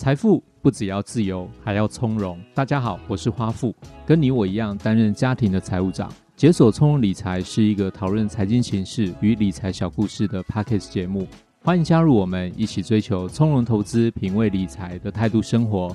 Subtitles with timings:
[0.00, 2.40] 财富不只要自由，还要从容。
[2.54, 3.76] 大家好，我是花富，
[4.06, 6.10] 跟你我一样担任家庭的财务长。
[6.34, 11.28] 解锁从容理财是一个讨论财经形势与理财小故事的 Podcast 节目，
[11.62, 15.94] 欢迎加入我们，一起追求从容投资、品味理财的态度生活。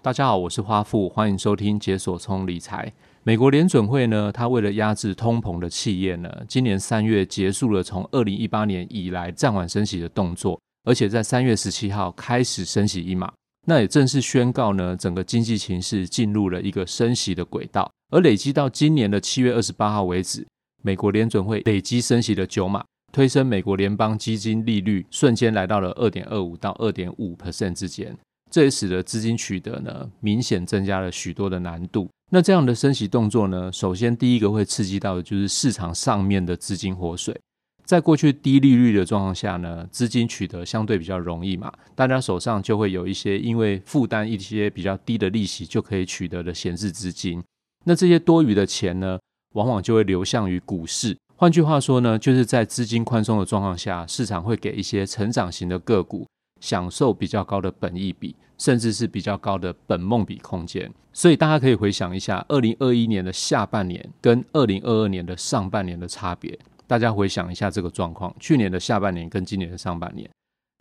[0.00, 2.92] 大家好，我是花富，欢迎收听解锁从容理财。
[3.24, 13.32] 美国联准会呢，它为了压制通膨的企业呢，今年三月结束了从二零一八年以来暂缓升息的动作，而且在三月十七号开始升息一码，
[13.68, 17.88] 那也正式宣告呢，整个经济情势进入了一个升息的轨道。
[18.10, 20.44] 而累积到今年的七月二十八号为止，
[20.82, 28.18] 美国联准会累积升息了九码，推升美国联邦基金利率瞬间来到了二点二五到二点五 percent 之间，
[28.50, 32.10] 这也使得资金取得呢明显增加了许多的难度。
[32.34, 37.38] 那这样的升息动作呢，首先第一个会刺激到的就是市场上面的资金活水。
[37.84, 47.44] 在过去低利率的状况下呢，资金取得相对比较容易嘛，大家手上就会有一些因为负担一些比较低的利息就可以取得的闲置资金。
[47.84, 49.18] 那这些多余的钱呢，
[49.52, 51.14] 往往就会流向于股市。
[51.36, 56.26] 换句话说呢，就是在资金宽松的状况下，市场会给一些成长型的个股。
[56.62, 66.56] 享受比较高的本益比，甚至是比较高的本梦比空间，所以大家可以回想一下，二零二一年的下半年跟二零二二年的上半年的差别。
[66.86, 70.30] 大家回想一下这个状况，去年的下半年跟今年的上半年，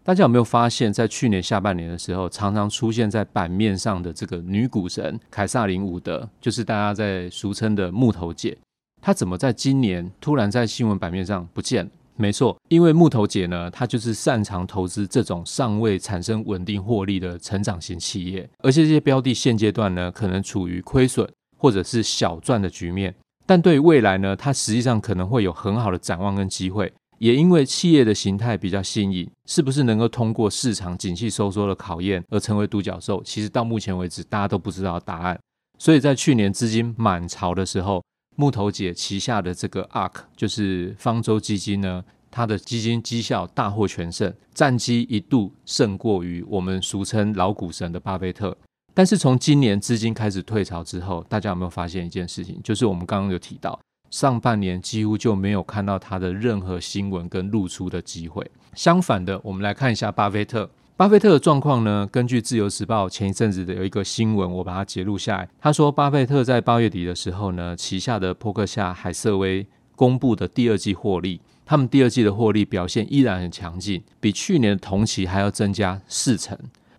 [0.04, 8.56] 大家有没有发现，在去年下半年的时候，常常出现在版面上的这个女股神凯撒琳·伍德，就是大家在俗称的木头姐，
[9.02, 11.92] 她怎么在今年突然在新闻版面上不见了？
[12.22, 23.16] 没错，因为木头姐呢，她就是擅长投资这种尚未产生稳定获利的成长型企业，而且这些标的现阶段呢，可能处于亏损或者是小赚的局面，
[23.48, 26.94] 但对于未来呢，它实际上可能会有很好的展望跟机会。
[27.18, 33.22] 也因为企业的形态比较新颖，是不是能够通过市场景气收缩的考验而成为独角兽？
[33.24, 35.40] 其实到目前为止，大家都不知道答案。
[35.80, 38.04] 所以在去年资金满潮的时候。
[38.36, 48.58] 木头姐旗下的这个 ARK 就是方舟基金呢，它的基金绩效大获全胜，战绩一度胜过于我们俗称老股神的巴菲特。
[48.94, 52.60] 但是从今年资金开始退潮之后，大家有没有发现一件事情？
[52.64, 58.50] 就是我们刚刚有提到，上半年几乎就没有看到它的任何新闻跟露出的机会。
[58.74, 60.70] 相反的，我们来看一下巴菲特。
[61.02, 62.08] 巴菲特的状况呢？
[62.12, 65.50] 根据《自由时报》前一阵子的有一个新闻，我把它截录下来。
[65.60, 76.56] 他说，巴菲特在八月底的时候呢，旗下的波克夏海瑟威公布的第二季获利，他们第二季的获利表现依然很强劲，比去年的同期还要增加四成。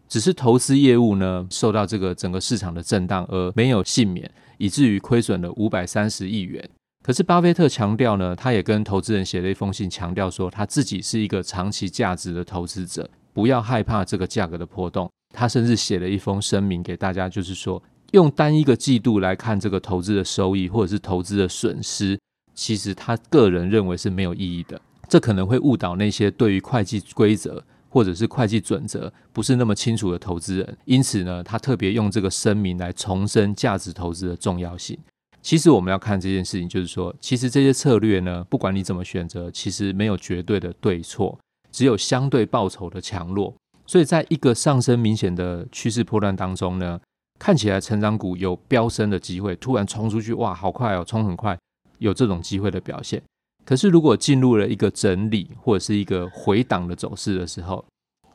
[0.08, 6.68] 只是投资业务呢，受到这个整个市场的震荡而没有幸免，以至于亏损了五百三十亿元。
[7.04, 13.08] 可是巴菲特强调呢，他也跟投资人写了一封信，强调说他自己是一个长期价值的投资者。
[13.32, 15.10] 不要害怕这个价格的波动。
[15.34, 17.82] 他甚至写了一封声明给大家，就是说，
[18.12, 22.18] 用单一个季度来看这个投资的收益或者是投资的损失，
[22.54, 24.80] 其实他个人认为是没有意义的。
[25.08, 30.78] 这可能会误导那些对于会计规则或者是会计准则不是那么清楚的投资人。
[30.84, 34.98] 因此呢，他特别用这个声明来重申价值投资的重要性。
[35.40, 41.38] 其实我们要看这件事情，就是说，其实这些策略呢，不管你怎么选择，其实没有绝对的对错。
[41.72, 43.52] 只有相对报酬的强弱，
[43.86, 47.00] 所以在一个上升明显的趋势波段当中呢，
[47.38, 51.58] 看起来成长股有飙升的机会，突然冲出去，哇，好快哦，冲很快，
[51.98, 53.20] 有这种机会的表现。
[53.64, 57.84] 可是如果进入了一个整理或者是一个回档的走势的时候，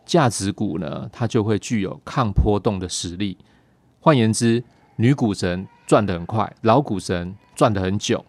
[0.05, 3.37] 价值股呢，它就会具有抗波动的实力。
[3.99, 4.63] 换言之，
[4.95, 8.25] 女股神赚得很快，老股神赚得很久，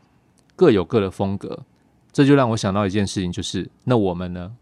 [0.54, 1.64] 各有各的风格。
[2.10, 4.52] 这就让我想到一件事情，就是那我们呢？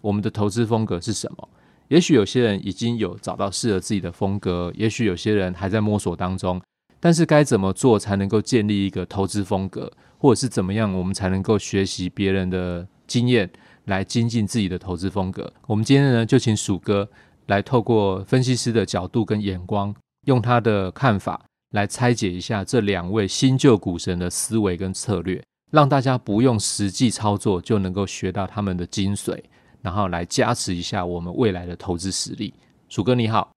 [0.00, 1.48] 我们的投资风格是什么？
[1.88, 6.60] 也许有些人已经有找到适合自己的风格，也许有些人还在摸索当中。
[7.00, 13.50] 但是该怎么做才能够建立一个投资风格，或者是怎么样，我们才能够学习别人的经验
[13.86, 15.52] 来精进自己的投资风格？
[15.66, 17.08] 我们今天呢，就请鼠哥
[17.46, 19.94] 来透过分析师的角度跟眼光，
[20.26, 25.42] 用他的看法来拆解一下这两位新旧股神的思维跟策略，
[25.72, 29.42] 让大家不用实际操作就能够学到他们的精髓。
[29.82, 32.52] 然后来加持一下我们未来的投资实力。
[32.88, 33.50] 鼠哥你好，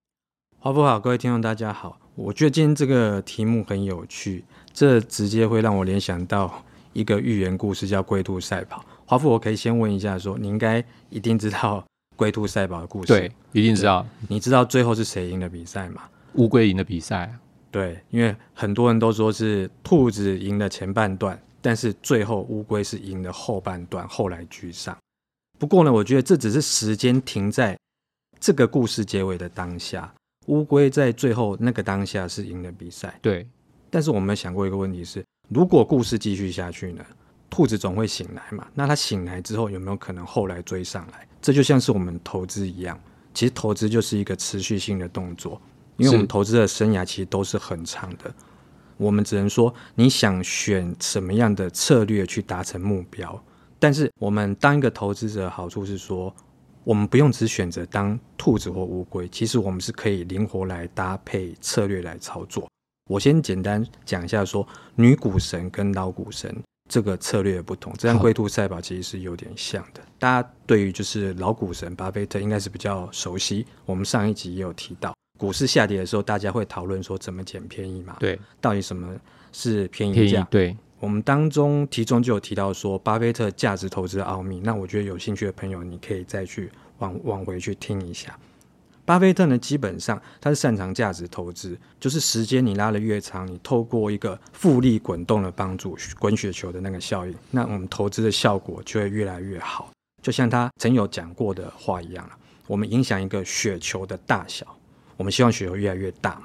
[0.59, 1.99] 华富好，各位听众大家好。
[2.15, 8.81] 我觉得今天这个题目很有趣，这直接会让我联想到一个寓言故事，叫《龟兔赛跑》。
[9.05, 11.83] 华富，我可以先问一下说，说你应该一定知道
[12.15, 13.07] 龟兔赛跑的故事？
[13.07, 14.05] 对，一定知道。
[14.29, 16.03] 你知道最后是谁赢的比赛吗？
[16.35, 17.33] 乌龟赢的比赛。
[17.71, 24.95] 对，因为很多人都说是兔子赢了前半段，但是最后乌龟是赢了后半段，后来居上。
[25.59, 27.77] 不过呢，我觉得这只是时间停在
[28.39, 30.13] 这个故事结尾的当下，
[30.47, 33.17] 乌龟在最后那个当下是赢了比赛。
[33.21, 33.47] 对，
[33.89, 37.05] 但是我们想过一个问题是，如果故事继续下去呢？
[37.49, 38.67] 兔子总会醒来嘛？
[38.73, 41.27] 那它醒来之后有没有可能后来追上来？
[41.39, 42.99] 这就像是我们投资一样，
[43.33, 45.61] 其实投资就是一个持续性的动作，
[45.97, 48.33] 因为我们投资的生涯其实都是很长的。
[48.97, 53.43] 我们只能说，你想选什么样的策略去达成目标。
[53.83, 56.33] 但是我们当一个投资者，好处是说，
[56.85, 62.65] 我们不用只选择当兔子或乌龟，其实我们是可以灵活来搭配策略来操作。
[63.09, 64.65] 我先简单讲一下说，
[64.95, 66.55] 女股神跟老股神。
[66.89, 70.01] 这个策略的不同，这张龟兔赛跑其实是有点像的。
[70.17, 73.65] 大家对于就是老股神巴菲特应该是比较熟悉。
[73.85, 78.15] 我们上一集也有提到，股市下跌的时候，大家会讨论说怎么捡便宜嘛？
[78.19, 79.13] 对，到底什么
[79.51, 80.47] 是便宜价？
[80.51, 84.61] 对，我们当中题中就有提到说巴菲特价值投资的奥秘。
[84.61, 88.39] 那我觉得有兴趣的朋友，你可以再去往往回去听一下。
[89.03, 99.91] 巴菲特呢，基本上他是擅长价值投资，就是时间你拉得越长，你透过一个复利滚动的帮助，滚雪球的那个效应，那我们投资的效果就会越来越好。
[100.21, 102.25] 就像他曾有讲过的话一样，
[102.65, 104.65] 我们影响一个雪球的大小，
[105.17, 106.43] 我们希望雪球越来越大嘛。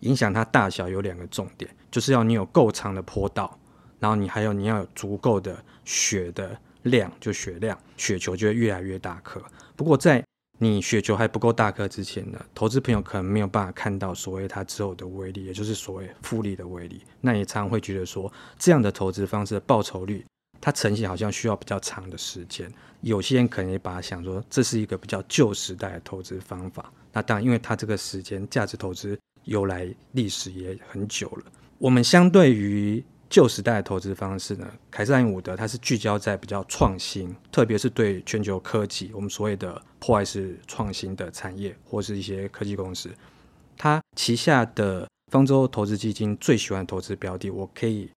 [0.00, 3.58] 影响它大小有两个重点，就是要你有够长的坡道，
[3.98, 9.42] 然后你还有你要有足够的血的量，就血量，雪球就会越来越大颗。
[9.74, 10.24] 不过在
[10.60, 17.02] 你雪球还不够大颗之前呢，投资朋友可能没有办法看到所谓它之后的威力，也就是所谓复利的威力。
[17.20, 20.24] 那也常常会觉得说，这样的投资方式的报酬率，
[20.60, 22.68] 它呈现好像需要比较长的时间。
[23.02, 26.92] 有些人可能也把它想说，这是一个比较旧时代的投资方法。
[27.12, 31.44] 那当然，因为它这个时间价值投资由来历史也很久了，
[31.78, 33.04] 我们相对于。
[33.30, 43.10] 旧时代的投资方式呢，凯瑟琳伍德它是聚焦在比较创新，特别是对全球科技，我们所谓的破坏式创新的产业或是一些科技公司，
[43.76, 48.10] 它旗下的方舟投资基金最喜欢投资标的，我可以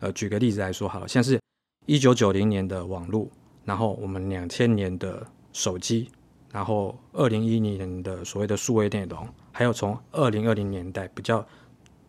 [0.00, 1.40] 呃举个例子来说好了，像是
[1.86, 3.28] 一九九零年的网络，
[3.64, 6.10] 然后我们两千年的手机，
[6.50, 11.46] 然后二零一零年的所谓的数位内容，还有从二零二零年代比较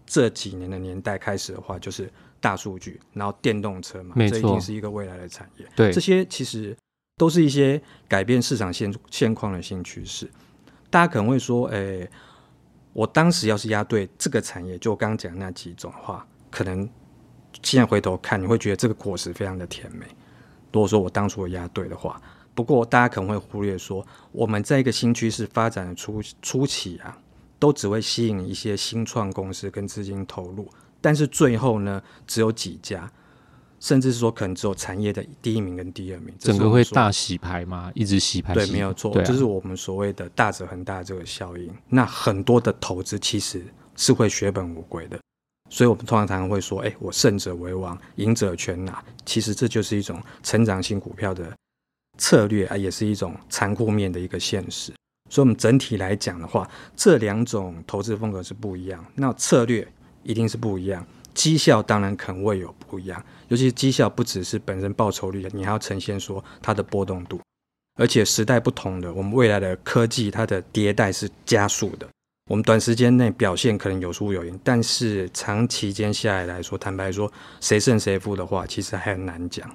[0.07, 2.12] 这几年的年代开始的话，就是。
[2.39, 5.65] 大数据，然后电动车嘛，这一定是一个未来的产业。
[5.75, 6.75] 对，这些其实
[7.17, 10.29] 都是一些改变市场现现况的新趋势。
[10.89, 12.09] 大家可能会说，诶，
[12.93, 16.87] 我当时要是压对这个产业，就我刚刚讲的那几种的话，可能
[17.61, 20.05] 现在回头看，你会觉得这个果实非常的甜美。
[20.71, 22.21] 如果说我当初我押对的话，
[22.53, 27.17] 不过大家可能会忽略说，我们在一个新趋势发展的初初期啊，
[27.57, 30.69] 都只会吸引一些新创公司跟资金投入。
[30.99, 33.09] 但是最后呢，只有几家，
[33.79, 37.91] 甚至是说可能只有产业的第一名跟第二名，整个会大洗牌吗？
[37.94, 38.53] 一直洗牌？
[38.53, 41.71] 对，没有错，这、啊就是我们所谓的大者恒大这个效应。
[41.88, 43.63] 那很多的投资其实
[43.95, 45.19] 是会血本无归的，
[45.69, 49.03] 所以我们通常常常会说，哎，我胜者为王，赢者全拿。
[49.23, 51.55] 其实这就是一种成长性股票的
[52.17, 54.91] 策略啊，也是一种残酷面的一个现实。
[55.29, 59.06] 所以，我们整体来讲的话，这两种投资风格是不一样。
[59.13, 59.87] 那策略。
[60.24, 67.40] 一定是不一样，绩效当然肯会有不一样，尤其是绩效不只是本身报酬率，你还要呈现说它的波动度，
[68.00, 72.07] 而且时代不同的，我们未来的科技它的迭代是加速的，
[72.50, 79.69] 我们短时间内表现可能有输有赢，但是长期间下来来说，坦白说谁胜谁负的话，其实还很难讲。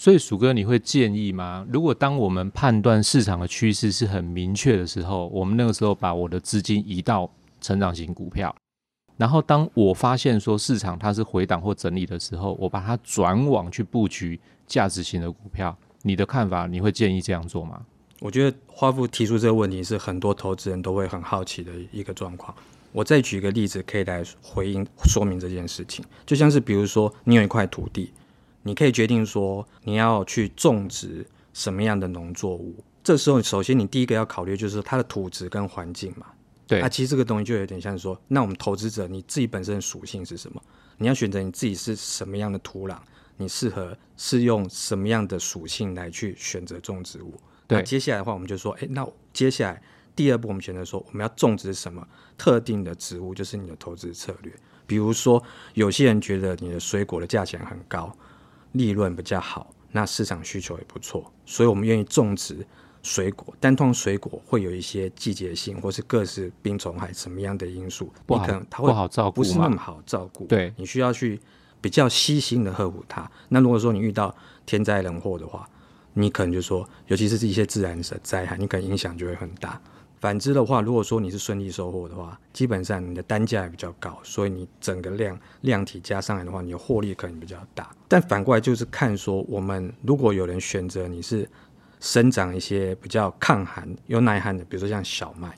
[0.00, 1.66] 所以，鼠哥，你会建议吗？
[1.70, 7.30] 如果当我们判断市场的趋势是很明确的时候，我们那个时候把我的资金移到
[7.60, 8.56] 成长型股票，
[9.18, 15.76] 然后当我发现说市场它是回档或整理的时候，我把它转往去布局价值型的股票。
[16.00, 17.82] 你的看法，你会建议这样做吗？
[18.20, 22.56] 我觉得花富提出这个问题是很多投资人都会很好奇的一个状况。
[22.92, 26.02] 我再举一个例子，可以来回应说明这件事情。
[26.24, 28.10] 就像是比如说，你有一块土地。
[28.62, 32.74] 你可以决定说你要去种植什么样的农作物。
[33.02, 36.26] 这时候，首先你第一个要考虑就是它的土质跟环境嘛。
[36.66, 36.80] 对。
[36.80, 40.62] 啊，其实这个东西就有点像说，那我们投资者你自己本身的属性是什么？
[40.98, 42.98] 你要选择你自己是什么样的土壤，
[43.38, 47.40] 你适合是用什么样的属性来去选择种植物。
[47.66, 47.78] 对。
[47.78, 49.82] 那接下来的话，我们就说，哎，那接下来
[50.14, 54.52] 第二步，我们选择说我们要种植什么特定的植物，就是你的投资策略。
[54.86, 58.14] 比如说，有些人觉得你的水果的价钱很高，
[58.72, 62.64] 利润比较好，那市场需求也不错，所以我们愿意种植
[63.02, 63.54] 水果。
[63.58, 70.44] 但通常水果会有一些季节性，或是各式病虫害什么样的因素，不，你可能它会不好照顾，不是那么好照顾。
[70.46, 71.40] 对，你需要去
[71.80, 73.30] 比较细心的呵护它。
[73.48, 74.34] 那如果说你遇到
[74.66, 75.68] 天灾人祸的话，
[76.14, 79.80] 你可能就说，尤其是一些自然的灾害，你可能影响就会很大。
[80.20, 87.90] 反之的话，如果说你是顺利收获的话，基本上你的单价也比较高，所以你整个量量体加上来的话，你的获利可能比较大。
[88.06, 91.48] 但反过来就是看说，我们如果有人选择你是
[92.00, 95.56] 生长一些比较抗寒、有耐旱的，比如说像小麦，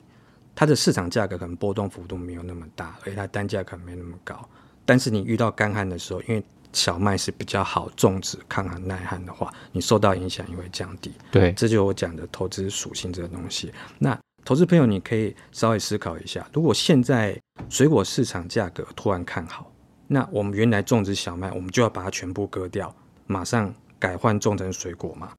[0.55, 4.47] 它的市场价格可能波动幅度没有那么大，而且它单价可能没那么高。
[4.85, 11.11] 但是你遇到干旱的时候，因为小麦是比较好种植、抗寒耐旱的话，你受到影响也会降低。
[11.31, 13.71] 对，这就是我讲的投资属性这个东西。
[13.99, 19.71] 那投资朋友，你可以稍微思考一下，如果现在水果市场价格突然看好，
[20.07, 22.93] 那我们原来种植小麦，我们就要把它全部割掉，
[23.25, 25.31] 马上改换种成水果吗？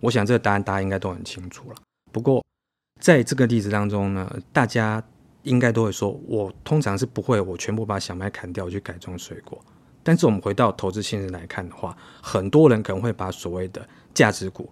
[0.00, 1.76] 我想这个答案大家应该都很清楚了。
[2.12, 2.44] 不过
[3.00, 5.02] 在这个例子当中呢，大家
[5.44, 9.58] 应该都会说，我通常是不会，我全部把小麦砍掉去改种水果。
[10.02, 14.70] 但是我们回到投资现实来看的话，很多人可能会把所谓的价值股，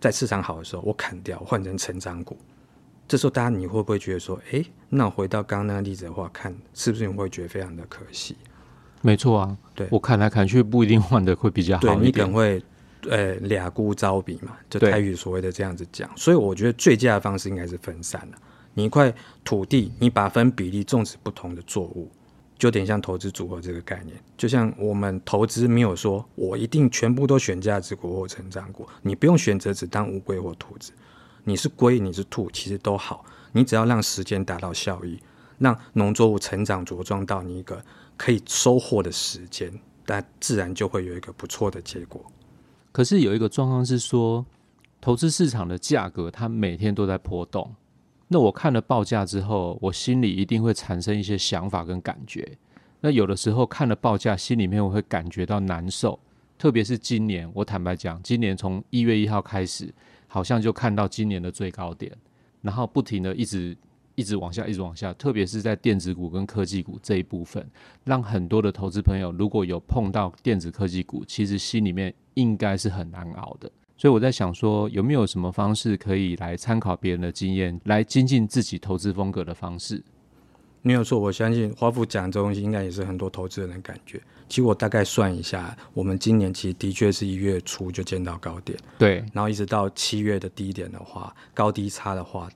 [0.00, 2.38] 在市场好的时候我砍掉，换成成长股。
[3.08, 8.36] 这时候，大家你会不会觉得说，哎，那我回到刚刚那个例子的话，看是不是你会觉得非常的可惜？
[9.02, 11.82] 没错啊，对我砍来砍去不一定换的会比较好。
[11.82, 12.60] 对，你可能会，
[13.08, 16.10] 呃，俩孤招比嘛，就泰语所谓的这样子讲。
[16.16, 18.38] 所以我觉得最佳的方式应该是分散了。
[18.74, 22.10] 你一块土地，你把分比例种植不同的作物，
[22.58, 24.16] 就有点像投资组合这个概念。
[24.36, 30.92] 就像我们投资没有说我一定全部都选价值股或成长股，你不用选择只当乌龟或兔子。
[31.48, 33.24] 你是龟，你是兔，其实都好。
[33.52, 35.16] 你只要让时间达到效益，
[35.58, 37.80] 让农作物成长茁壮到你一个
[38.16, 39.72] 可以收获的时间，
[40.04, 42.20] 但自然就会有一个不错的结果。
[42.90, 44.44] 可是有一个状况是说，
[45.00, 47.72] 投资市场的价格它每天都在波动。
[48.26, 52.58] 那我看了报价之后，我心里一定会产生一些想法跟感觉。
[53.00, 56.18] 那有的时候看了报价，心里面我会感觉到难受。
[56.58, 59.94] 特别是今年，我坦白讲，今年从一月一号开始。
[60.36, 62.14] 好像就看到今年的最高点，
[62.60, 63.74] 然后不停的一直
[64.16, 67.66] 一直往下，一直往下，特别是在电子股跟科技股这一部分，
[68.04, 73.72] 让很多的投资朋友如果有碰到电子科技股，其实心里面应该是很难熬的。
[73.96, 80.04] 所以我在想说，有没有什么方式可以来参考别人的经验，来精进自己投资风格的方式？
[80.86, 84.22] 没有错，我相信华富讲这东西，应该也是很多投资人的感觉。
[84.48, 92.48] 其实我大概算一下，我们今年其实的确是一月初就见到高点，对，然后一直到七月的低点的话，高低差的话，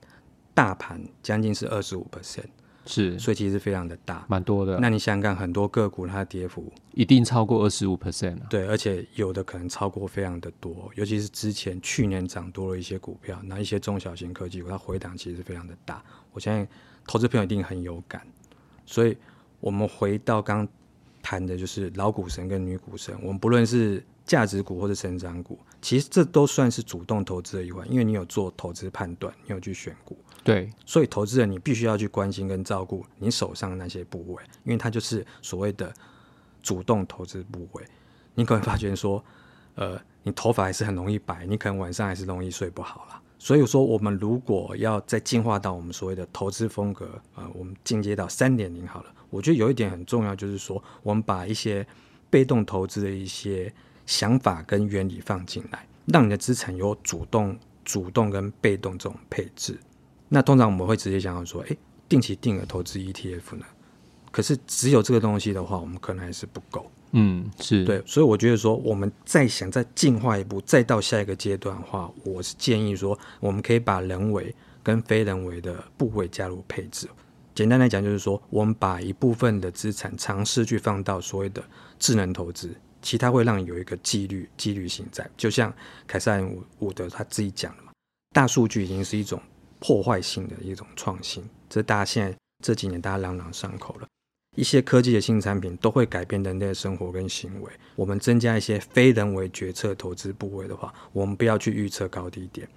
[0.53, 2.45] 大盘将近是二十五 percent，
[2.85, 4.79] 是，所以其实非常的大，蛮多的。
[4.79, 16.01] 那你想想看，很多个股它的跌幅一定超过二十五 percent，对，而且有的可能超过非常的多，尤其是之前去年涨多了一些股票，那一些中小型科技股它回档其实是非常的大。
[16.31, 16.65] 我相信
[17.07, 18.25] 投资朋友一定很有感，
[18.85, 19.17] 所以
[19.59, 20.67] 我们回到刚。
[21.23, 35.93] 谈的就是老股神跟女股神，我们不论是价值股或者成长股，其实这都算是主动投资的一环，因为你有做投资判断，你有去选股，对，所以投资人你必须要去关心跟照顾你手上那些部位，因为它就是所谓的
[36.63, 37.83] 主动投资部位。
[38.33, 39.23] 你可能发觉说，
[39.75, 43.21] 呃，你头发还是很容易白，你可能晚上还是容易睡不好啦。
[43.43, 49.11] 所以说，我们如果要再进化到我们所谓的投资风格，呃，我们进阶到三点零好了。
[49.31, 51.83] 我觉得有一点很重要，就是说，我们把一些
[52.29, 53.73] 被动投资的一些
[54.05, 59.75] 想法跟原理放进来，让你的资产有主动、主动跟被动这种配置。
[60.29, 61.75] 那通常我们会直接想到说，诶，
[62.07, 63.65] 定期定额投资 ETF 呢？
[64.29, 66.91] 可是只有这个东西的话，我们可能还是不够。
[67.13, 77.09] 嗯，是对，所以我觉得说，我们再想再进化一步，再到下一个阶段的话，我是建议说，我们可以把人为跟非人为的部位加入配置。
[77.53, 81.61] 简单来讲，就是说，我们把一部分的资产尝试去放到所谓的
[81.99, 85.29] 智能投资，其他会让你有一个纪律、纪律性在。
[85.35, 85.71] 就像
[86.07, 87.91] 凯撒·伍伍德他自己讲的嘛，
[88.33, 89.39] 大数据已经是一种
[89.79, 94.07] 破坏性的一种创新，这大家现在这几年大家朗朗上口了。
[94.55, 97.71] 一些科技的新产品都会改变人类的生活跟行为。
[97.95, 102.67] 我们增加一些非人为决策投资部位的话，我们不要去预测高低点，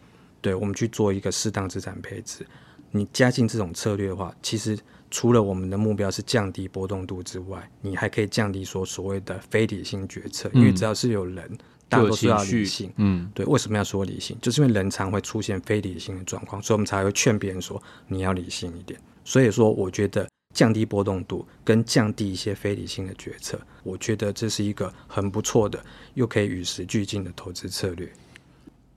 [0.40, 2.47] 对，我们去做一个适当资产配置。
[2.93, 4.78] 你加进这种策略的话，其实
[5.11, 12.93] 除了我们的目标是降低波动度之外，你还可以降低说所谓的非理性决策，嗯、因为只要是有人，大多数要理性。
[12.99, 14.38] 嗯，对，为什么要说理性？
[14.40, 19.00] 就是因为人常会出现非理性的状况，所以我们才会劝别人说你要理性一点。
[19.25, 23.61] 所以说，我觉得降低波动度跟降低一些非理性的决策。
[23.82, 25.84] 我觉得这是一个很不错的，
[26.14, 28.11] 又可以与时俱进的投资策略。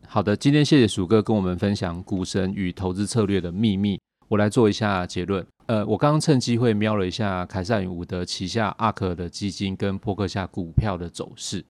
[0.07, 3.99] 好的，今天谢谢鼠哥跟我们分享股神与投资策略的秘密。
[4.29, 5.45] 我来做一下结论。
[5.65, 11.65] 呃，我刚刚趁机会瞄了一下凯撒与伍德旗下阿克的基金跟波克夏股票的走势，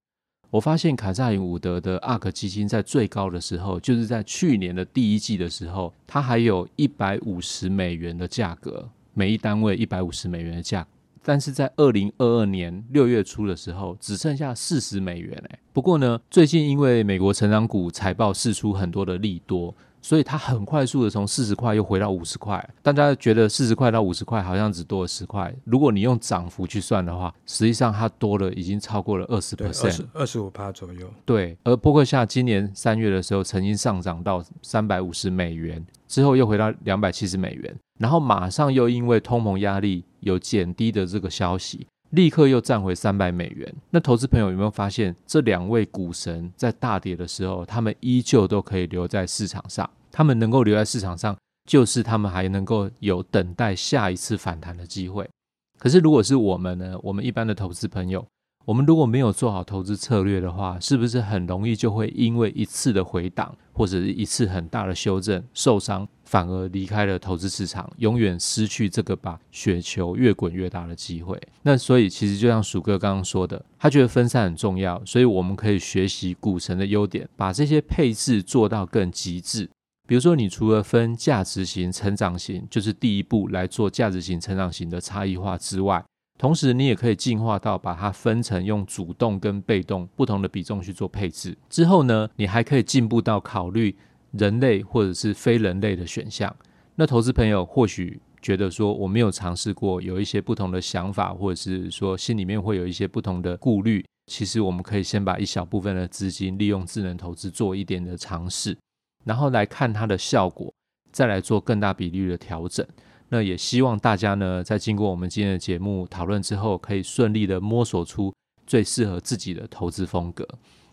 [0.51, 8.87] 我发现凯撒与伍德的阿克基金在最高的时候，就是在去年的第一季的时候，它还有一百五十美元的价格，
[9.17, 10.85] 每一单位一百五十美元的价。
[11.23, 15.59] 但是在二零二二年六月初的时候，只剩下四十美元哎。
[15.73, 22.63] 不过呢，最近因为美国成长股财报释出很多的利多，所以它很快速的从四十块又回到五十块。
[22.81, 31.09] 大家觉得四十块到五十块好像只多了十块，如果你用涨幅去算的话，实际上它多了已经超过了二十 percent，二十五趴左右。
[31.25, 37.75] 对，而波克夏今年三月的时候曾经上涨到三百五十美元，之后又回到两百七十美元。
[37.99, 41.87] 然后马上又因为通膨压力有减低的这个消息，
[42.17, 43.71] 立刻又站回三百美元。
[43.91, 49.87] 那投资朋友有没有发现，这两位股神在大跌的时候，他们依旧都可以留在市场上？
[50.11, 51.37] 他们能够留在市场上，
[51.69, 55.29] 就是他们还能够有等待下一次反弹的机会。
[55.77, 56.97] 可是如果是我们呢？
[57.03, 58.25] 我们一般的投资朋友。
[58.65, 71.41] 我们如果没有做好投资策略的话，是不是很容易就会因为一次的回档或者是一次很大的修正受伤，反而离开了投资市场，永远失去这个把雪球越滚越大的机会？
[71.61, 79.69] 那所以其实就像鼠哥刚刚说的，他觉得分散很重要，所以我们可以学习股神的优点，把这些配置做到更极致。
[80.05, 86.03] 比如说，你除了分价值型、成长型，就是第一步来做价值型、成长型的差异化之外。
[86.37, 91.57] 同时，你也可以进化到把它分成用主动跟被动不同的比重去做配置。
[91.69, 93.95] 之后呢，你还可以进步到考虑
[94.37, 96.55] 人类或者是非人类的选项。
[96.95, 104.03] 那投资朋友或许觉得说，我没有尝试过，有一些不同的想法，或者是说心里面会有一些不同的顾虑。
[104.27, 108.77] 其实，我们可以先把一小部分的资金利用智能投资做一点的尝试，
[109.25, 110.73] 然后来看它的效果，
[111.13, 112.85] 再来做更大比例的调整。
[113.29, 118.33] 那也希望大家呢，在经过我们今天的节目讨论之后，可以顺利的摸索出
[118.65, 120.47] 最适合自己的投资风格。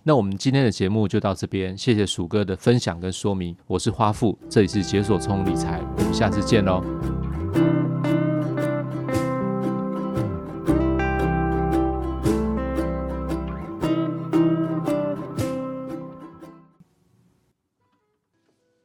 [0.06, 3.56] 那我们今天的节目就到这边，谢谢鼠哥的分享跟说明。
[3.66, 6.84] 我是花富，这里是解锁聪理财，我们下次见喽。